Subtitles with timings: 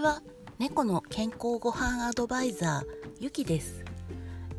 [0.00, 0.22] ちは
[0.58, 3.84] 猫の健康ごはんアドバイザーゆきです。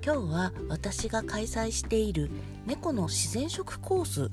[0.05, 2.29] 今日は私が開催している
[2.67, 4.29] 猫の自然食コース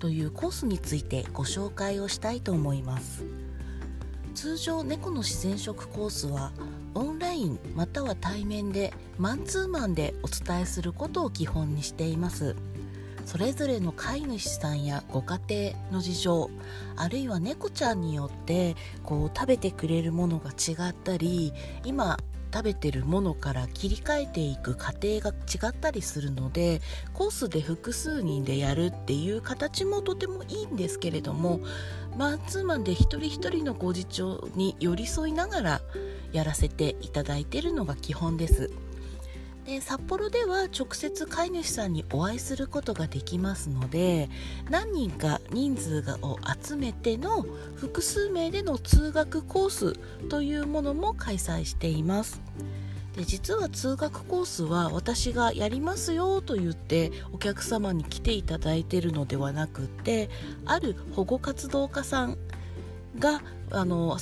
[0.00, 3.24] というコースについてご紹介をしたいと思います。
[4.34, 6.50] 通常猫の自然食コースは
[6.92, 12.56] オンラインまたは対面でマンツーマンでお伝えすることを基本にしています。
[13.28, 16.50] それぞれの飼い主さんやご家庭の事情
[16.96, 21.52] あるいは猫ちゃんによってこう食べてくれるものが違ったり
[21.84, 22.16] 今
[22.54, 26.80] 食べてるものから切り替えていく過程が違ったりするので
[27.12, 31.60] コースで複数人でやるっていう形もとてもいいんですけれども
[32.16, 35.80] マンツーマンで一人一人のご事情に寄り添いながら
[36.32, 38.87] やらせていただいてるのが基本です。
[39.68, 44.30] で札幌では直接飼い主さんにお会いすることができますので
[44.70, 47.44] 何人か人数を集めての
[47.76, 52.40] 複数名での通学コースというものも開催しています。
[53.14, 60.30] で実は通学コースは私がやりますよと言ってお客様に来ていただいているのではなくって
[60.64, 62.38] ある保護活動家さん
[63.18, 64.16] があの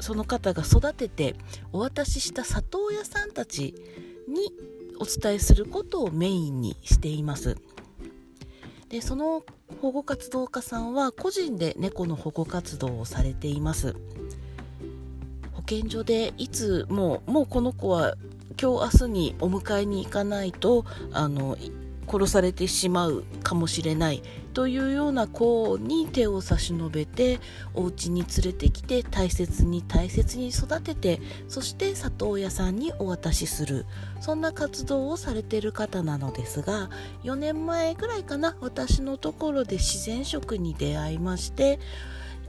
[0.00, 1.34] その方が育てて
[1.72, 3.74] お渡しした里親さんたち
[4.28, 4.52] に
[4.98, 7.56] お伝えすることをメインにしています。
[8.88, 9.42] でその
[9.80, 13.96] 保護活動家さんは個人で猫の保護活動をされています。
[15.52, 18.16] 保健所でいつもうもうこの子は
[18.60, 21.56] 今日明日にお迎えに行かないとあの
[22.06, 27.40] 殺されてしまうかもしれないというような子に手を差し伸べて
[27.74, 33.86] お家に連れてきて大切に大切に育ててそして里親さんにお渡しする
[34.20, 36.90] そんな活動をされている方なのですが
[37.24, 41.78] 4年前ぐらいかな私のところで自然食に出会いまして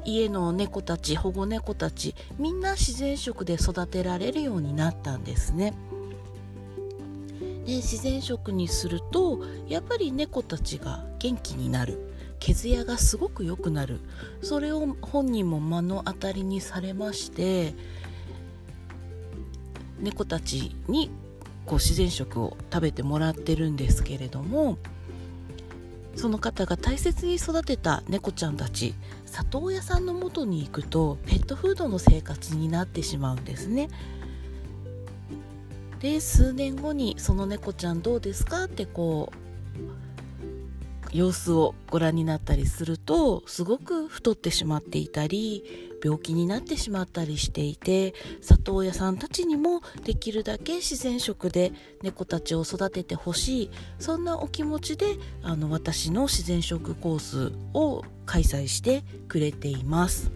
[0.05, 5.73] 家の猫たち保護猫たちみんな自然食で育てられるようになったんですね。
[7.65, 9.39] で自然食にすると
[9.69, 12.13] やっぱり猫たちが元気になる。
[12.39, 14.01] 毛艶がすごく良くなる。
[14.41, 17.73] それを本人も目の当たりにされまして
[20.01, 21.09] 猫たちに
[21.65, 24.77] こう自然食を食べてもらってるんですけれども
[26.17, 28.93] その方が大切に育てた猫ちゃんたち
[29.25, 33.87] 里親さんのもとに行くとペットフードの生活になってしまうんですね。
[36.01, 38.65] で数年後にその猫ちゃんどうですか？
[38.65, 39.37] ってこう
[41.13, 45.63] 様子をご覧になったりするとすごく太ってしまっていたり
[46.03, 60.31] 病気になってしまったりしていて里親さんたちにもできるだけ自然食で猫たちを育ててほしいそんなお気持ちであの私の自然食コースを開催してくれています。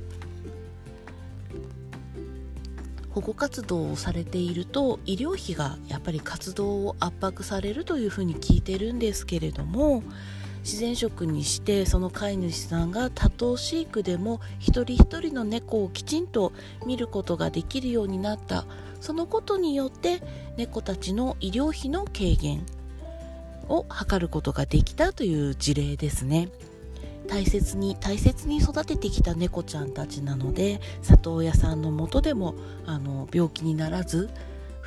[3.18, 10.04] 保護活動をされていると医療費がやっぱり活動を圧迫されるというふうに聞いてるんですけれども
[10.67, 16.51] 自然食にしてその飼い主さんが多頭飼育でも一人一人の猫をきちんと
[16.85, 18.66] 見ることができるようになった
[19.00, 20.22] そのことによって
[20.57, 22.66] 猫たちの医療費の軽減
[23.69, 26.50] を図ることができたという事例ですね。
[27.29, 32.55] 大切に大切に育ててきた猫ちゃんたちなので里親さんのもとでも
[32.85, 34.29] あの病気にならず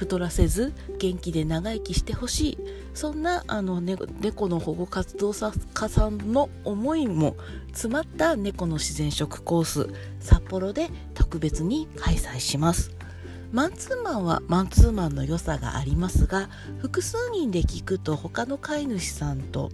[0.01, 2.59] 太らせず元気で長生きしてほしい。
[2.95, 5.35] そんなあの、ね、猫の保護活動
[5.75, 12.93] 家さんの思いも詰まった猫の自然食コース札幌で特別に開催します。
[13.53, 19.71] マンツーマンはマンツーマンの良さがありますが複数人で聞くと他の飼い主さんと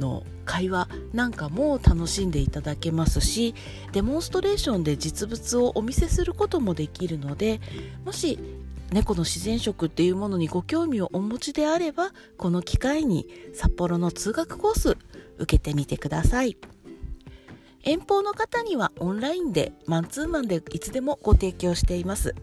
[0.00, 3.54] の会話なんかも楽しんでいただけますし
[3.92, 7.60] デモンストレーションで実物をお見せすることもできるので
[8.04, 8.38] もし
[8.92, 14.96] 猫の自然食っていうものにご興味をお持ちであればこの機会に札幌の通学コース
[15.38, 16.56] 受けてみてください。
[17.82, 22.34] 遠方の方にはオンラインでマンツーマンでいつでもご提供しています。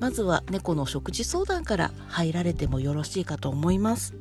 [0.00, 4.14] まずは猫の食事相談から入られてもよろしいかと思います。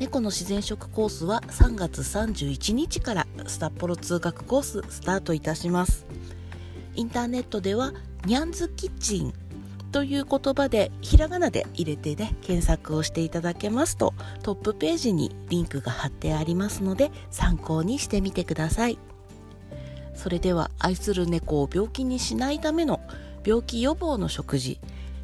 [0.00, 6.06] 猫の自然食コースは3月31日から札幌通学コーススタートいたします。
[6.94, 7.92] インターネットでは
[8.24, 9.32] ニャンズキッチン
[9.90, 18.98] という言葉でひらがなで入れてね検索をしていただけますとトップページにリンクが貼ってありますので参考にしてみてください。
[20.14, 23.00] それでは愛する猫を病気にしないための
[23.46, 24.80] 病気予防の食事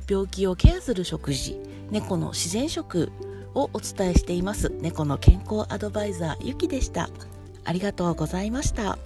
[0.08, 1.58] 病気をケアする食事
[1.90, 3.10] 猫の自然食
[3.54, 4.72] をお伝えしています。
[4.80, 7.08] 猫の健康アドバイザーゆきでした。
[7.64, 8.98] ありがとうございました。